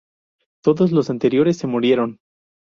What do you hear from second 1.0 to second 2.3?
anteriores murieron.